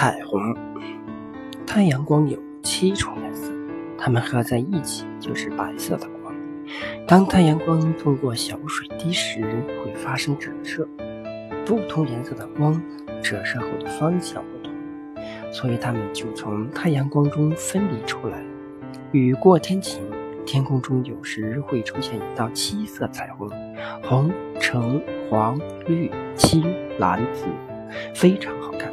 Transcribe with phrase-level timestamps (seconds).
[0.00, 0.54] 彩虹，
[1.66, 3.52] 太阳光有七种颜色，
[3.98, 6.32] 它们合在一起就是白色的光。
[7.04, 9.42] 当太阳光通过小水滴时，
[9.82, 10.88] 会发生折射。
[11.66, 12.80] 不同颜色的光
[13.20, 14.72] 折射后的方向不同，
[15.52, 18.40] 所以它们就从太阳光中分离出来。
[19.10, 20.00] 雨过天晴，
[20.46, 23.50] 天空中有时会出现一道七色彩虹：
[24.04, 24.30] 红、
[24.60, 25.58] 橙、黄、
[25.88, 27.46] 绿、青、蓝、紫，
[28.14, 28.92] 非常好看。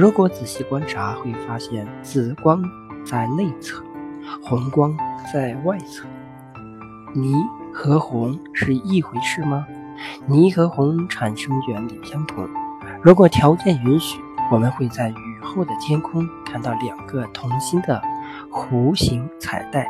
[0.00, 2.64] 如果仔细观察，会发现紫光
[3.04, 3.84] 在内侧，
[4.42, 4.96] 红光
[5.30, 6.06] 在外侧。
[7.12, 7.34] 泥
[7.70, 9.66] 和红是一回事吗？
[10.24, 12.48] 泥和红产生原理相同。
[13.02, 14.18] 如果条件允许，
[14.50, 18.00] 我们会在雨后的天空看到两个同心的
[18.50, 19.86] 弧形彩带，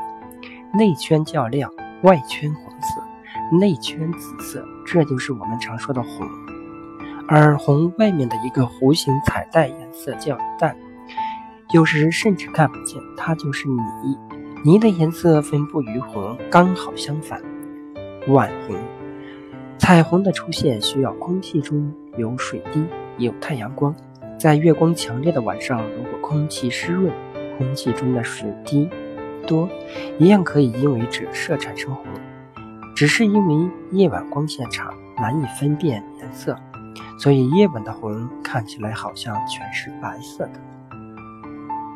[0.75, 1.71] 内圈较亮，
[2.03, 6.29] 外圈红色，内圈紫色，这就是我们常说的红。
[7.33, 10.77] 而红外面的一个弧形彩带颜色较淡，
[11.73, 14.19] 有时甚至看不见，它就是泥。
[14.65, 17.41] 泥的颜色分布于红刚好相反，
[18.27, 18.77] 晚红。
[19.79, 22.85] 彩虹的出现需要空气中有水滴，
[23.19, 23.95] 有太阳光。
[24.37, 27.13] 在月光强烈的晚上，如果空气湿润，
[27.57, 28.91] 空气中的水滴
[29.47, 29.69] 多，
[30.19, 32.05] 一样可以因为折射产生红，
[32.97, 36.57] 只是因为夜晚光线差，难以分辨颜色。
[37.21, 40.80] 所以夜晚的红看起来好像全是白色的。